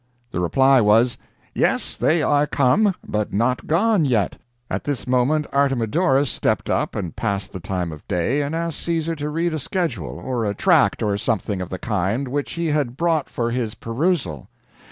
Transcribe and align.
The 0.31 0.39
reply 0.39 0.81
was, 0.81 1.19
"Yes, 1.53 1.95
they 1.95 2.23
are 2.23 2.47
come, 2.47 2.95
but 3.07 3.31
not 3.31 3.67
gone 3.67 4.03
yet." 4.03 4.37
At 4.67 4.83
this 4.85 5.05
moment 5.05 5.45
Artemidorus 5.53 6.27
stepped 6.27 6.71
up 6.71 6.95
and 6.95 7.15
passed 7.15 7.53
the 7.53 7.59
time 7.59 7.91
of 7.91 8.07
day, 8.07 8.41
and 8.41 8.55
asked 8.55 8.79
Caesar 8.81 9.15
to 9.17 9.29
read 9.29 9.53
a 9.53 9.59
schedule 9.59 10.17
or 10.17 10.43
a 10.43 10.55
tract 10.55 11.03
or 11.03 11.17
something 11.17 11.61
of 11.61 11.69
the 11.69 11.77
kind, 11.77 12.29
which 12.29 12.53
he 12.53 12.65
had 12.69 12.97
brought 12.97 13.29
for 13.29 13.51
his 13.51 13.75
perusal. 13.75 14.49